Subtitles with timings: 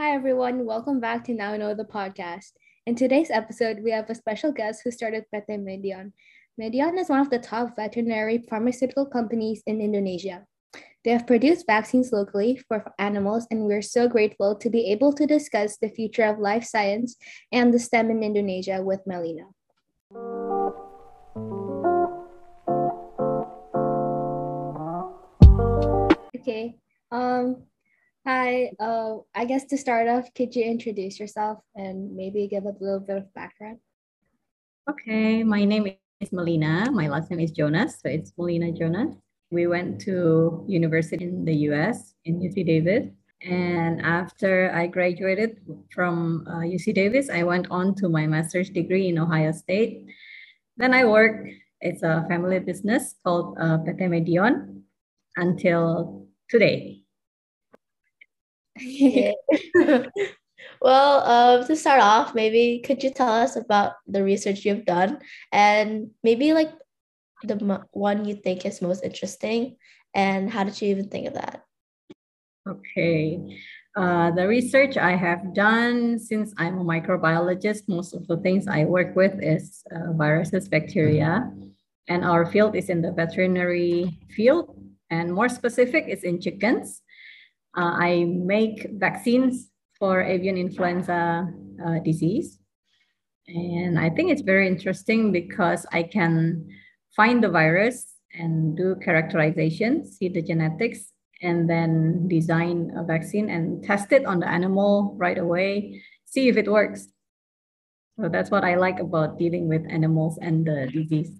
[0.00, 0.64] Hi, everyone.
[0.64, 2.52] Welcome back to Now Know the podcast.
[2.86, 6.12] In today's episode, we have a special guest who started PT Medion.
[6.58, 10.46] Medion is one of the top veterinary pharmaceutical companies in Indonesia.
[11.04, 15.26] They have produced vaccines locally for animals, and we're so grateful to be able to
[15.26, 17.16] discuss the future of life science
[17.52, 19.52] and the STEM in Indonesia with Melina.
[26.40, 26.76] Okay.
[27.12, 27.64] Um,
[28.26, 28.70] hi.
[28.78, 33.00] Uh, I guess to start off, could you introduce yourself and maybe give a little
[33.00, 33.78] bit of background?
[34.88, 35.86] Okay, my name
[36.20, 36.90] is Melina.
[36.90, 39.14] My last name is Jonas, so it's Melina Jonas.
[39.50, 43.08] We went to university in the US in UC Davis.
[43.42, 45.56] And after I graduated
[45.94, 50.04] from uh, UC Davis, I went on to my master's degree in Ohio State.
[50.76, 51.48] Then I worked,
[51.80, 54.82] it's a family business called uh, Medion
[55.36, 56.99] until today.
[60.80, 65.18] well, um, to start off, maybe could you tell us about the research you've done
[65.52, 66.72] and maybe like
[67.42, 69.76] the one you think is most interesting
[70.14, 71.64] and how did you even think of that?
[72.68, 73.58] Okay.
[73.96, 78.84] Uh, the research i have done since i'm a microbiologist most of the things i
[78.84, 81.50] work with is uh, viruses bacteria
[82.06, 84.78] and our field is in the veterinary field
[85.10, 87.02] and more specific is in chickens
[87.76, 91.46] uh, i make vaccines for avian influenza
[91.84, 92.58] uh, disease
[93.48, 96.66] and i think it's very interesting because i can
[97.14, 103.82] find the virus and do characterization, see the genetics, and then design a vaccine and
[103.82, 107.08] test it on the animal right away, see if it works.
[108.18, 111.32] So that's what I like about dealing with animals and the disease.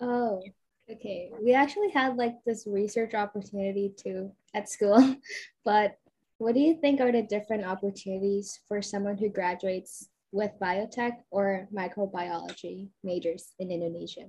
[0.00, 0.42] Oh,
[0.90, 1.30] okay.
[1.42, 5.16] We actually had like this research opportunity too at school,
[5.64, 5.96] but
[6.38, 11.68] what do you think are the different opportunities for someone who graduates with biotech or
[11.74, 14.24] microbiology majors in Indonesia?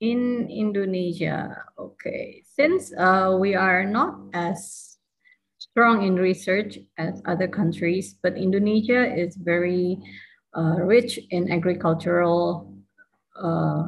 [0.00, 2.42] In Indonesia, okay.
[2.46, 4.98] Since uh, we are not as
[5.58, 9.98] strong in research as other countries, but Indonesia is very
[10.56, 12.72] uh, rich in agricultural
[13.36, 13.84] uh,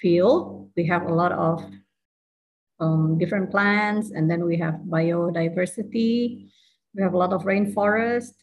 [0.00, 0.70] field.
[0.76, 1.64] We have a lot of
[2.80, 6.48] um, different plants, and then we have biodiversity.
[6.94, 8.34] We have a lot of rainforest,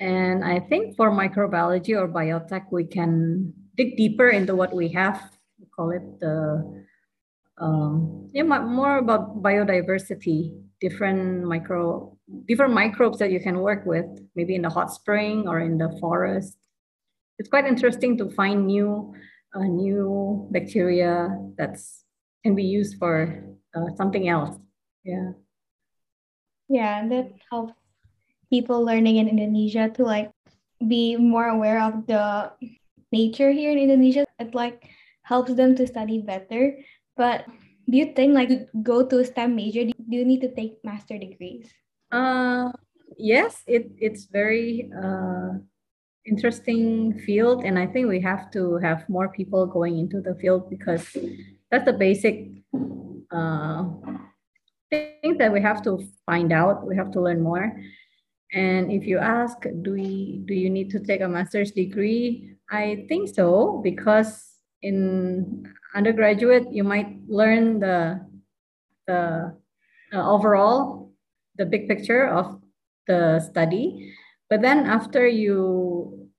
[0.00, 5.20] and I think for microbiology or biotech, we can dig deeper into what we have.
[5.58, 6.84] We call it the
[7.58, 12.16] um, yeah, more about biodiversity, different micro,
[12.48, 15.96] different microbes that you can work with, maybe in the hot spring or in the
[16.00, 16.56] forest.
[17.38, 19.14] It's quite interesting to find new,
[19.54, 22.03] uh, new bacteria that's
[22.44, 23.42] can be used for
[23.74, 24.60] uh, something else.
[25.02, 25.32] Yeah.
[26.68, 27.72] Yeah, that helps
[28.50, 30.30] people learning in Indonesia to like
[30.86, 32.52] be more aware of the
[33.12, 34.24] nature here in Indonesia.
[34.38, 34.84] It like
[35.22, 36.78] helps them to study better.
[37.16, 37.48] But
[37.88, 41.16] do you think like go to a STEM major, do you need to take master
[41.18, 41.72] degrees?
[42.12, 42.72] Uh,
[43.16, 45.60] yes, it, it's very uh,
[46.26, 47.64] interesting field.
[47.64, 51.16] And I think we have to have more people going into the field because
[51.74, 52.62] that's the basic
[53.34, 53.82] uh,
[54.90, 56.86] things that we have to find out.
[56.86, 57.74] We have to learn more.
[58.52, 62.54] And if you ask, do we do you need to take a master's degree?
[62.70, 68.22] I think so because in undergraduate you might learn the
[69.08, 69.50] the
[70.14, 71.10] uh, overall
[71.58, 72.62] the big picture of
[73.08, 74.14] the study,
[74.48, 76.30] but then after you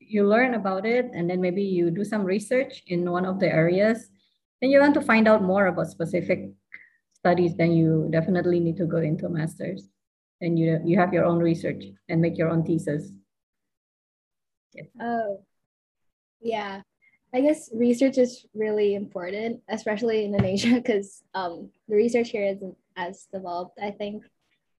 [0.00, 3.46] you learn about it and then maybe you do some research in one of the
[3.46, 4.08] areas,
[4.60, 6.50] then you want to find out more about specific
[7.14, 7.56] studies.
[7.56, 9.88] Then you definitely need to go into a master's
[10.40, 13.12] and you you have your own research and make your own thesis.
[14.72, 14.84] Yeah.
[15.00, 15.44] Oh,
[16.40, 16.82] yeah.
[17.32, 22.76] I guess research is really important, especially in Indonesia, because um, the research here isn't
[22.96, 24.24] as developed, I think.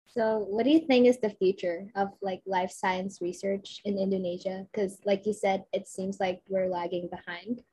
[0.08, 4.68] So, what do you think is the future of like life science research in Indonesia?
[4.68, 7.64] Because, like you said, it seems like we're lagging behind.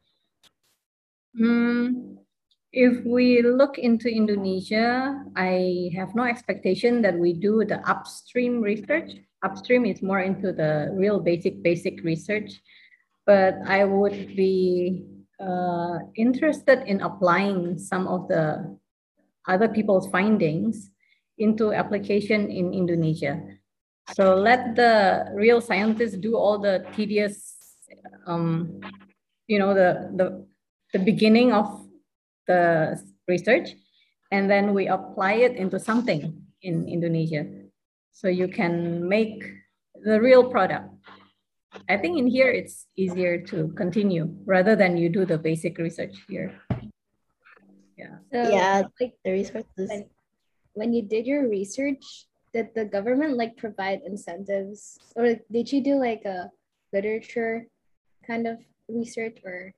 [1.38, 2.18] Mm,
[2.72, 9.12] if we look into Indonesia, I have no expectation that we do the upstream research.
[9.44, 12.60] Upstream is more into the real basic, basic research.
[13.24, 15.04] But I would be
[15.40, 18.76] uh, interested in applying some of the
[19.46, 20.90] other people's findings
[21.38, 23.40] into application in Indonesia.
[24.14, 27.54] So let the real scientists do all the tedious,
[28.26, 28.80] um,
[29.46, 30.46] you know, the, the,
[30.92, 31.86] the beginning of
[32.46, 33.70] the research
[34.30, 37.68] and then we apply it into something in Indonesia.
[38.18, 39.46] so you can make
[40.02, 40.90] the real product.
[41.88, 46.18] I think in here it's easier to continue rather than you do the basic research
[46.26, 46.58] here.
[47.94, 48.18] Yeah.
[48.34, 49.86] So, yeah, like the resources.
[49.86, 50.10] when,
[50.74, 55.94] when you did your research, did the government like provide incentives, or did you do
[55.94, 56.50] like a
[56.92, 57.70] literature
[58.26, 58.58] kind of
[58.88, 59.70] research, or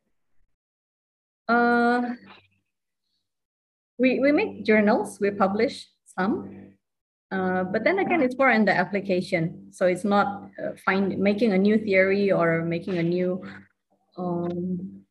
[1.50, 2.14] Uh,
[3.99, 6.70] we, we make journals, we publish some.
[7.32, 9.73] Uh, but then again, it's more in the application.
[9.73, 13.43] So it's not uh, find making a new theory or making a new,
[14.17, 15.02] um,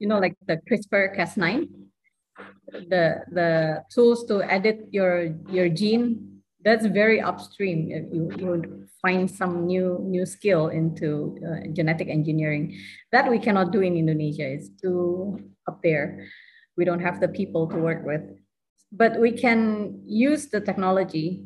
[0.00, 1.68] you know, like the CRISPR Cas9,
[2.90, 6.33] the the tools to edit your your gene.
[6.64, 7.88] That's very upstream.
[7.88, 12.80] You, you would find some new new skill into uh, genetic engineering
[13.12, 14.48] that we cannot do in Indonesia.
[14.48, 16.26] It's too up there.
[16.76, 18.24] We don't have the people to work with
[18.96, 21.42] but we can use the technology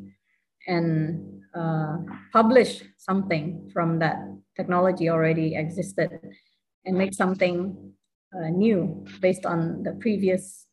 [0.67, 1.97] and uh,
[2.31, 4.17] publish something from that
[4.55, 6.11] technology already existed
[6.85, 7.93] and make something
[8.35, 10.67] uh, new based on the previous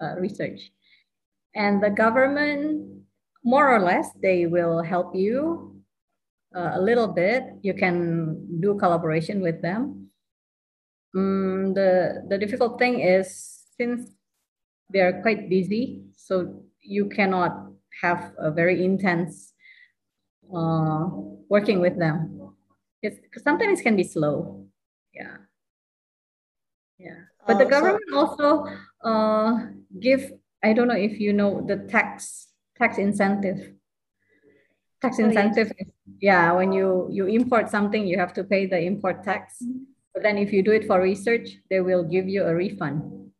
[0.00, 0.70] uh, research.
[1.54, 2.91] And the government,
[3.44, 5.76] more or less, they will help you
[6.54, 7.44] uh, a little bit.
[7.62, 10.08] You can do collaboration with them.
[11.16, 14.10] Mm, the, the difficult thing is since
[14.92, 17.68] they are quite busy, so you cannot
[18.00, 19.52] have a very intense
[20.54, 21.08] uh,
[21.48, 22.54] working with them.
[23.02, 24.66] It's sometimes it can be slow.
[25.12, 25.36] Yeah.
[26.98, 27.18] Yeah.
[27.46, 28.66] But the Oh, so- government also
[29.04, 29.66] uh,
[29.98, 32.48] give, I don't know if you know the tax
[32.82, 33.60] tax incentive.
[35.00, 35.30] Tax Oh, yes.
[35.30, 35.70] incentive,
[36.20, 39.62] yeah, when you you import something, you have to pay the import tax.
[40.14, 43.30] But then if you do it for research, they will give you a refund.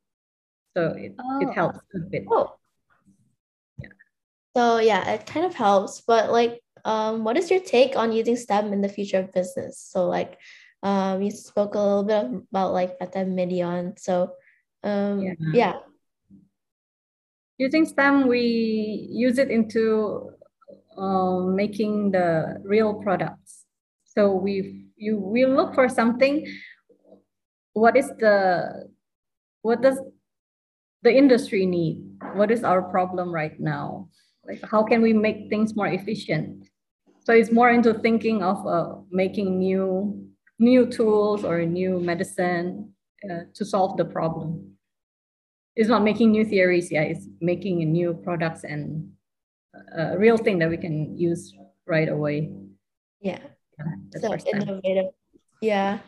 [0.74, 1.12] So it,
[1.42, 1.52] it Oh.
[1.52, 2.24] helps a bit.
[2.30, 2.56] Oh.
[3.78, 3.92] Yeah.
[4.56, 6.00] So yeah, it kind of helps.
[6.00, 9.78] But like, um, what is your take on using STEM in the future of business?
[9.78, 10.38] So like,
[10.82, 13.94] um, you spoke a little bit about like at the Medion.
[13.98, 14.32] So,
[14.82, 15.34] um, Yeah.
[15.54, 15.74] yeah.
[17.62, 20.32] Using STEM, we use it into
[20.98, 23.66] um, making the real products.
[24.02, 26.44] So we you we look for something.
[27.72, 28.90] What is the
[29.62, 30.00] what does
[31.02, 32.02] the industry need?
[32.34, 34.08] What is our problem right now?
[34.42, 36.66] Like how can we make things more efficient?
[37.22, 40.18] So it's more into thinking of uh, making new
[40.58, 42.90] new tools or new medicine
[43.22, 44.71] uh, to solve the problem
[45.76, 49.10] it's not making new theories yeah it's making new products and
[49.96, 51.54] a real thing that we can use
[51.86, 52.52] right away
[53.22, 53.38] Yeah.
[53.78, 55.14] Yeah, So innovative.
[55.62, 55.98] Yeah.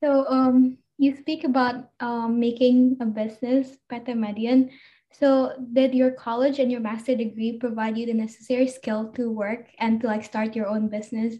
[0.00, 4.70] So um, you speak about um, making a business, PT Medion.
[5.10, 9.68] So did your college and your master degree provide you the necessary skill to work
[9.78, 11.36] and to like start your own business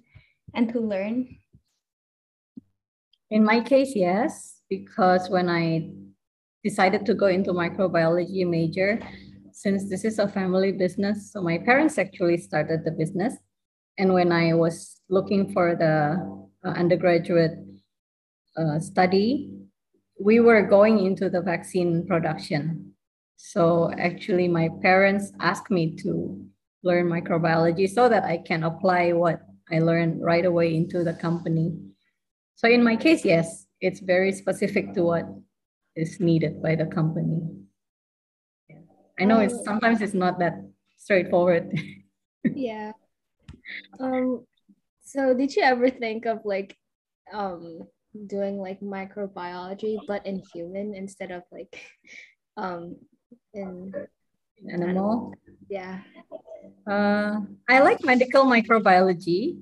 [0.54, 1.36] and to learn?
[3.32, 5.90] in my case yes because when i
[6.64, 9.00] decided to go into microbiology major
[9.52, 13.34] since this is a family business so my parents actually started the business.
[13.98, 16.16] And when i was looking for the
[16.64, 17.58] uh, undergraduate
[18.56, 19.50] uh, study
[20.18, 22.94] we were going into the vaccine production.
[23.36, 26.46] So actually my parents asked me to
[26.84, 31.74] learn microbiology so that i can apply what i learned right away into the company.
[32.54, 35.26] So in my case, yes, it's very specific to what
[35.98, 37.42] is needed by the company.
[38.70, 38.86] Yeah.
[39.18, 39.64] I know it's Oh.
[39.66, 40.62] sometimes it's not that
[40.96, 41.74] straightforward.
[42.46, 42.92] yeah.
[43.98, 44.46] Um,
[45.02, 46.78] so did you ever think of like
[47.34, 47.82] um
[48.26, 51.74] doing like microbiology but in human instead of like
[52.56, 52.96] um
[53.52, 53.92] in
[54.70, 55.34] Animal.
[55.68, 56.06] yeah.
[56.86, 59.58] Uh, I like medical microbiology.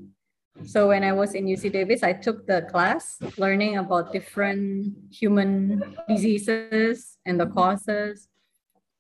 [0.65, 5.97] So when I was in UC Davis, I took the class learning about different human
[6.09, 8.29] diseases and the causes.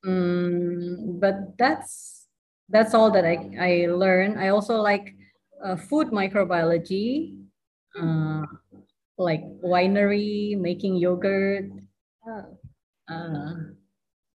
[0.05, 2.27] Mm, but that's
[2.69, 4.39] that's all that I, I learned.
[4.39, 5.15] I also like
[5.63, 7.37] uh, food microbiology,
[8.01, 8.47] uh,
[9.19, 11.67] like winery, making yogurt,
[13.11, 13.55] uh,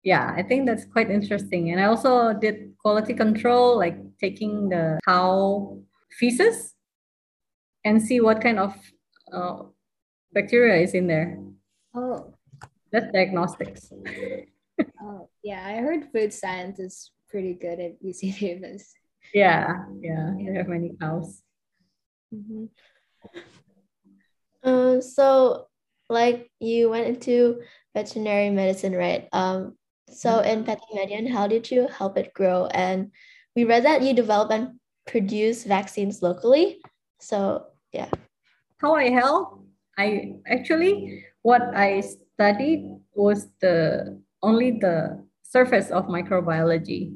[0.04, 1.72] yeah, I think that's quite interesting.
[1.72, 5.80] And I also did quality control, like taking the cow
[6.12, 6.76] feces
[7.86, 8.76] and see what kind of
[9.32, 9.64] uh,
[10.34, 11.40] bacteria is in there.
[11.94, 12.34] Oh.
[12.92, 13.92] That's diagnostics.
[15.00, 15.62] Oh, yeah.
[15.64, 18.92] I heard food science is pretty good at UC Davis.
[19.32, 21.44] Yeah, yeah, they have many cows.
[22.34, 22.70] Mhm.
[24.64, 25.68] Um, so
[26.10, 27.62] like you went into
[27.94, 29.28] veterinary medicine, right?
[29.32, 29.78] Um,
[30.10, 32.66] So in PT Medion, how did you help it grow?
[32.66, 33.12] And
[33.56, 36.82] we read that you develop and produce vaccines locally.
[37.20, 38.10] So yeah.
[38.78, 39.64] How I help?
[39.98, 47.16] I actually what I studied was the only the surface of microbiology.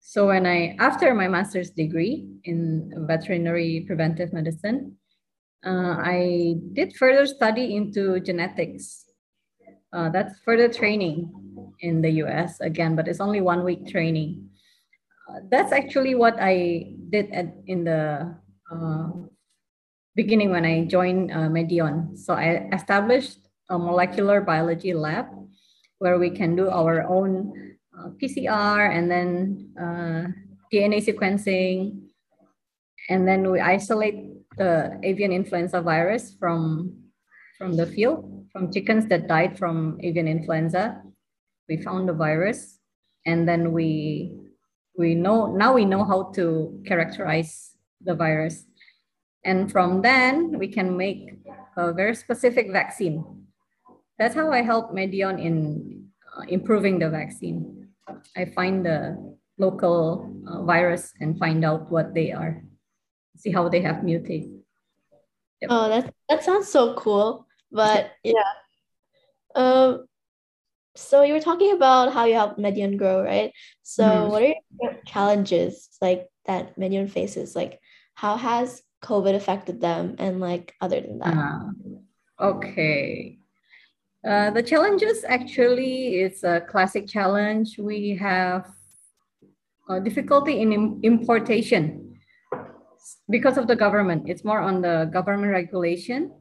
[0.00, 4.96] So when I after my master's degree in veterinary preventive medicine,
[5.64, 9.04] uh, I did further study into genetics.
[9.92, 11.30] Uh, that's further training
[11.80, 14.50] in the US again, but it's only one week training.
[15.30, 18.34] Uh, that's actually what I did at, in the
[18.70, 19.08] uh,
[20.16, 22.16] beginning when I joined uh, Medion.
[22.16, 25.26] So I established a molecular biology lab
[25.98, 29.72] where we can do our own uh, PCR and then
[30.72, 32.00] DNA sequencing.
[33.08, 34.24] And then we isolate
[34.56, 36.96] the avian influenza virus from,
[37.58, 41.02] from the field, from chickens that died from avian influenza.
[41.68, 42.78] We found the virus
[43.26, 44.32] and then we,
[44.96, 48.64] we know, now we know how to characterize the virus.
[49.46, 51.38] And from then we can make
[51.78, 53.46] a very specific vaccine.
[54.18, 57.88] That's how I help Medion in uh, improving the vaccine.
[58.36, 59.16] I find the
[59.56, 62.66] local uh, virus and find out what they are
[63.36, 64.62] see how they have mutated.
[65.60, 65.70] Yep.
[65.70, 67.46] Oh, that that sounds so cool.
[67.70, 68.52] But yeah.
[69.54, 70.06] Um
[70.96, 73.52] so you were talking about how you help Medion grow, right?
[73.82, 74.30] So mm-hmm.
[74.30, 77.54] what are your challenges like that Medion faces?
[77.54, 77.80] Like
[78.14, 81.36] how has COVID affected them and like other than that?
[81.36, 83.38] Uh, okay.
[84.26, 87.78] Uh, the challenges actually is a classic challenge.
[87.78, 88.66] We have
[89.88, 92.18] uh, difficulty in importation
[93.30, 94.24] because of the government.
[94.26, 96.34] It's more on the government regulation.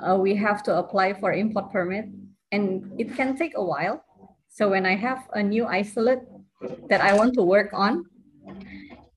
[0.00, 2.06] Uh, we have to apply for import permit
[2.52, 4.02] and it can take a while.
[4.48, 6.24] So when I have a new isolate
[6.88, 8.04] that I want to work on,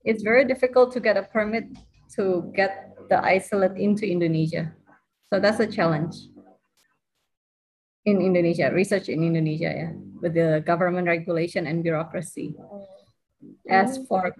[0.04, 1.64] it's very difficult to get a permit
[2.16, 4.72] to get the isolate into Indonesia.
[5.32, 6.14] So that's a challenge
[8.04, 12.54] in Indonesia, research in Indonesia, yeah, with the government regulation and bureaucracy.
[13.68, 14.34] As for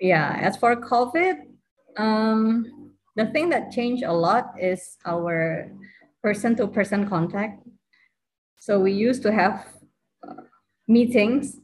[0.00, 1.44] yeah, as for COVID,
[1.96, 5.70] um, the thing that changed a lot is our
[6.22, 7.62] person-to-person contact.
[8.58, 9.68] So we used to have
[10.26, 10.44] uh,
[10.88, 11.56] meetings,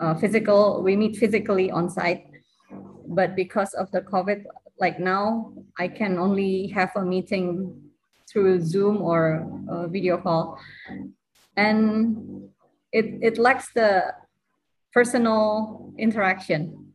[0.00, 0.82] uh, physical.
[0.82, 2.26] We meet physically on site,
[3.06, 4.44] but because of the COVID,
[4.80, 7.82] like now, I can only have a meeting
[8.30, 10.58] through Zoom or a video call,
[11.56, 12.50] and
[12.92, 14.14] it it lacks the
[14.92, 16.88] personal interaction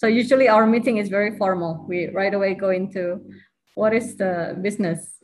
[0.00, 1.84] so usually our meeting is very formal.
[1.86, 3.20] We right away go into
[3.74, 5.20] what is the business,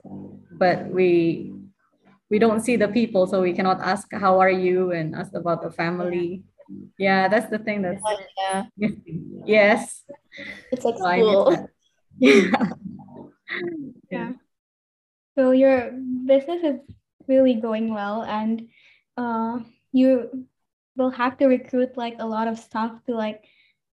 [0.53, 1.55] but we
[2.29, 5.63] we don't see the people, so we cannot ask how are you and ask about
[5.63, 6.45] the family.
[6.99, 8.05] Yeah, that's the thing that's
[8.37, 8.65] yeah.
[9.47, 10.05] yes.
[10.71, 11.71] It's like so school.
[12.19, 12.51] Yeah.
[14.11, 14.33] yeah.
[15.37, 15.93] So your
[16.27, 16.81] business is
[17.29, 18.69] really going well and
[19.17, 19.61] uh
[19.93, 20.47] you
[20.97, 23.45] will have to recruit like a lot of staff to like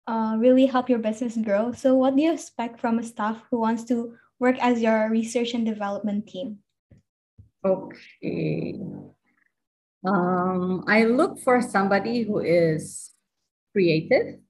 [0.06, 1.72] uh, really help your business grow.
[1.72, 5.54] So, what do you expect from a staff who wants to work as your research
[5.54, 6.58] and development team?
[7.64, 8.80] Okay.
[10.04, 13.12] Um, I look for somebody who is
[13.70, 14.42] creative,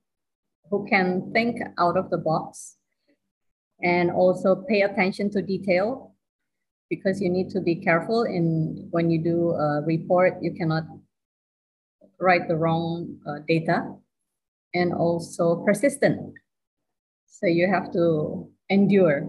[0.70, 2.76] who can think out of the box,
[3.82, 6.14] and also pay attention to detail
[6.90, 10.84] because you need to be careful in when you do a report, you cannot
[12.20, 13.94] write the wrong uh, data
[14.74, 16.34] and also persistent.
[17.26, 19.26] So you have to endure.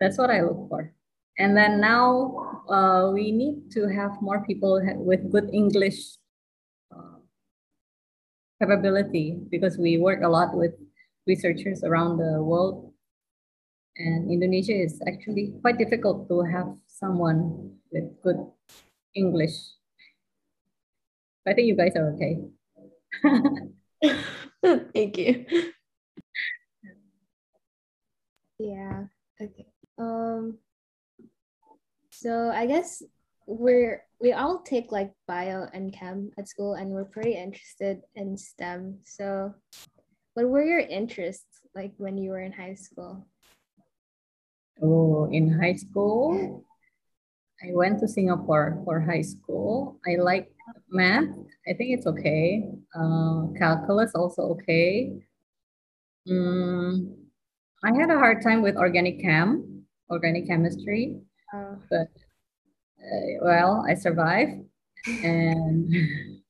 [0.00, 0.92] That's what I look for.
[1.38, 6.16] And then now uh, we need to have more people with good English
[6.94, 7.18] uh,
[8.60, 10.72] capability because we work a lot with
[11.26, 12.91] researchers around the world.
[13.96, 18.40] And Indonesia is actually quite difficult to have someone with good
[19.14, 19.52] English.
[21.46, 22.40] I think you guys are okay.
[24.94, 25.44] Thank you.
[28.58, 29.10] Yeah.
[29.40, 29.66] Okay.
[29.98, 30.58] Um
[32.10, 33.02] so I guess
[33.46, 38.36] we're we all take like bio and chem at school and we're pretty interested in
[38.38, 39.00] STEM.
[39.04, 39.52] So
[40.34, 43.26] what were your interests like when you were in high school?
[44.82, 46.64] Oh, in high school,
[47.62, 50.00] I went to Singapore for high school.
[50.06, 50.50] I like
[50.90, 51.30] math.
[51.68, 52.66] I think it's okay.
[52.90, 55.22] Uh, calculus also okay.
[56.28, 57.14] Mm,
[57.84, 61.20] I had a hard time with organic chem, organic chemistry,
[61.54, 61.78] oh.
[61.88, 62.10] but
[62.98, 64.66] uh, well, I survived.
[65.22, 65.94] And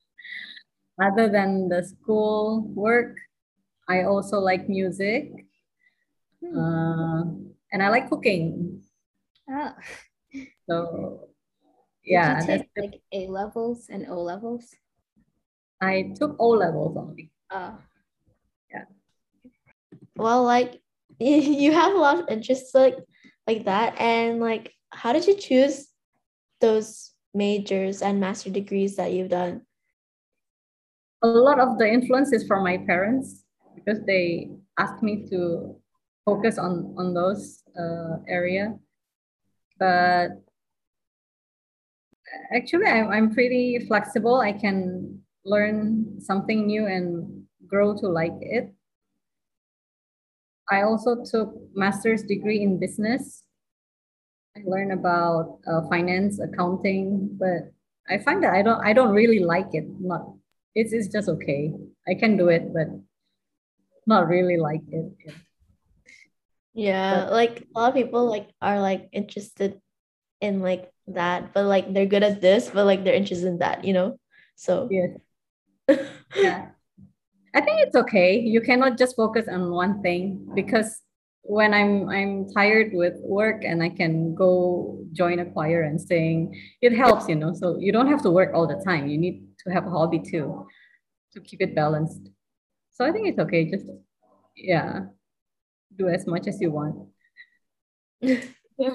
[1.01, 3.15] other than the school work,
[3.87, 5.29] I also like music.
[6.41, 6.57] Hmm.
[6.57, 8.83] Uh, and I like cooking.
[9.49, 9.73] Oh.
[10.69, 11.29] So
[12.05, 12.39] yeah.
[12.39, 14.73] Did you take like A levels and O levels?
[15.81, 17.31] I took O levels only.
[17.51, 17.75] Oh.
[18.71, 18.85] Yeah.
[20.15, 20.79] Well, like
[21.19, 22.95] you have a lot of interests like
[23.47, 23.99] like that.
[23.99, 25.89] And like how did you choose
[26.61, 29.61] those majors and master degrees that you've done?
[31.23, 35.79] A lot of the influence is from my parents because they asked me to
[36.25, 38.77] focus on on those uh, area.
[39.79, 40.41] But
[42.55, 44.39] actually, I'm I'm pretty flexible.
[44.39, 48.73] I can learn something new and grow to like it.
[50.71, 53.43] I also took master's degree in business.
[54.55, 57.73] I learned about uh, finance, accounting, but
[58.09, 59.85] I find that I don't I don't really like it.
[59.99, 60.33] Not
[60.75, 61.73] it's it's just okay.
[62.07, 62.87] I can do it, but
[64.07, 65.11] not really like it.
[66.73, 69.79] Yeah, like a lot of people like are like interested
[70.41, 73.85] in like that, but like they're good at this, but like they're interested in that,
[73.85, 74.19] you know.
[74.55, 75.17] So yes.
[76.35, 76.69] yeah.
[77.55, 78.39] I think it's okay.
[78.39, 81.01] You cannot just focus on one thing because
[81.43, 86.59] when I'm I'm tired with work and I can go join a choir and sing,
[86.81, 87.53] it helps, you know.
[87.53, 89.07] So you don't have to work all the time.
[89.07, 90.65] You need to have a hobby too
[91.33, 92.29] to keep it balanced.
[92.91, 93.69] So I think it's okay.
[93.69, 93.85] Just
[94.55, 95.01] yeah,
[95.97, 97.07] do as much as you want.
[98.21, 98.39] yeah.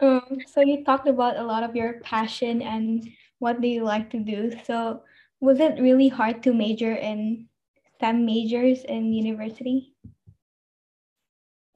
[0.00, 3.02] Um, so you talked about a lot of your passion and
[3.40, 4.52] what do you like to do.
[4.62, 5.02] So
[5.40, 7.48] was it really hard to major in
[7.96, 9.94] STEM majors in university?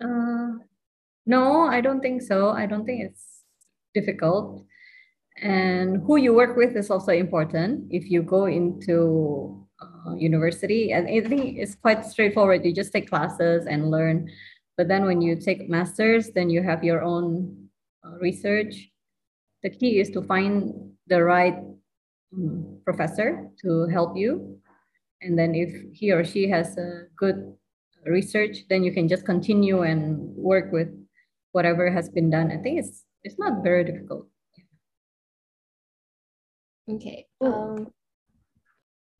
[0.00, 0.62] Uh,
[1.26, 2.50] no, I don't think so.
[2.50, 3.42] I don't think it's
[3.94, 4.64] difficult.
[5.40, 7.88] And who you work with is also important.
[7.90, 9.61] If you go into
[10.06, 12.64] uh, university, and I think it's quite straightforward.
[12.64, 14.30] You just take classes and learn.
[14.76, 17.68] But then when you take masters, then you have your own
[18.04, 18.90] uh, research.
[19.62, 21.58] The key is to find the right
[22.34, 24.58] um, professor to help you.
[25.20, 27.54] And then if he or she has a good
[28.06, 30.88] research, then you can just continue and work with
[31.52, 32.50] whatever has been done.
[32.50, 34.26] I think it's it's not very difficult.
[36.88, 37.26] Okay.
[37.40, 37.92] Um,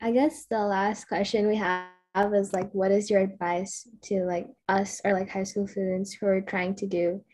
[0.02, 4.48] I guess the last question we have is like, what is your advice to like
[4.68, 7.24] us or like high school students who are trying to do,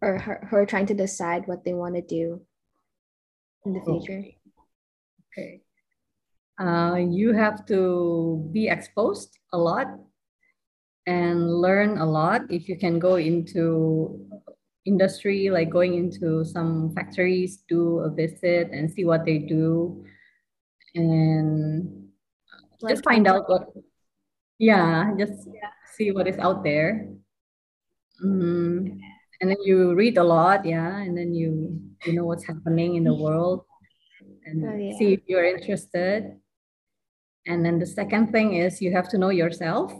[0.00, 2.40] or who are trying to decide what they want to do
[3.66, 4.24] in the future?
[5.28, 5.60] Okay.
[6.58, 9.88] Uh, you have to be exposed a lot
[11.06, 14.26] and learn a lot if you can go into
[14.86, 20.04] industry like going into some factories do a visit and see what they do
[20.94, 22.03] and
[22.88, 23.68] just find out what
[24.58, 25.70] yeah just yeah.
[25.94, 27.08] see what is out there
[28.24, 28.98] mm.
[29.40, 33.04] and then you read a lot yeah and then you you know what's happening in
[33.04, 33.64] the world
[34.46, 34.96] and oh, yeah.
[34.98, 36.38] see if you're interested
[37.46, 39.92] and then the second thing is you have to know yourself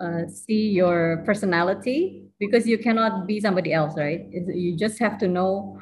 [0.00, 5.28] uh, see your personality because you cannot be somebody else right you just have to
[5.28, 5.80] know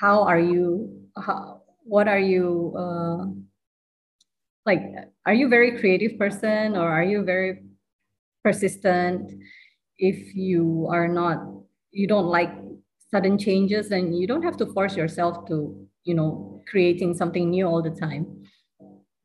[0.00, 3.24] how are you how, what are you uh,
[4.68, 4.84] like
[5.24, 7.64] are you a very creative person or are you very
[8.44, 9.32] persistent?
[9.96, 11.38] If you are not
[11.90, 12.52] you don't like
[13.10, 15.56] sudden changes then you don't have to force yourself to
[16.04, 18.44] you know creating something new all the time.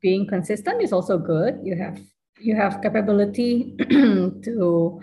[0.00, 1.60] Being consistent is also good.
[1.62, 2.00] You have
[2.40, 3.76] you have capability
[4.48, 5.00] to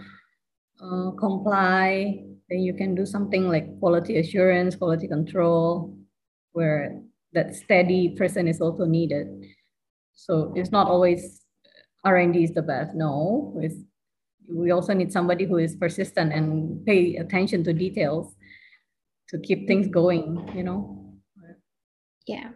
[0.82, 5.96] uh, comply, then you can do something like quality assurance, quality control,
[6.54, 7.00] where
[7.34, 9.28] that steady person is also needed.
[10.14, 11.42] So it's not always
[12.04, 12.96] R&D is the best.
[12.96, 13.76] No, it's,
[14.50, 18.36] we also need somebody who is persistent and pay attention to details
[19.30, 21.16] to keep things going, you know?
[22.28, 22.50] Yeah.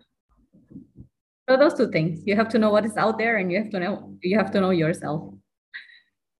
[1.49, 2.21] So those two things.
[2.25, 4.51] You have to know what is out there and you have to know you have
[4.51, 5.33] to know yourself.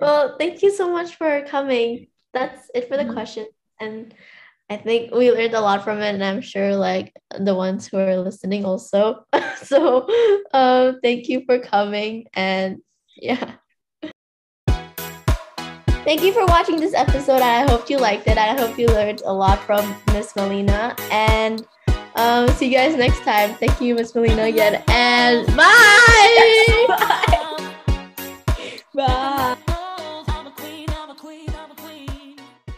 [0.00, 2.08] well, thank you so much for coming.
[2.34, 3.12] That's it for the mm-hmm.
[3.12, 3.46] question.
[3.80, 4.14] And
[4.70, 7.98] I think we learned a lot from it, and I'm sure like the ones who
[7.98, 9.24] are listening also.
[9.62, 10.08] so
[10.54, 12.78] um, thank you for coming and
[13.16, 13.54] yeah.
[16.04, 17.42] Thank you for watching this episode.
[17.42, 18.36] I hope you liked it.
[18.36, 20.96] I hope you learned a lot from Miss Melina.
[21.12, 21.64] And
[22.16, 23.54] um, see you guys next time.
[23.54, 24.82] Thank you, Miss Melina, again.
[24.88, 26.86] And bye.
[26.88, 27.96] bye.
[28.94, 29.56] bye.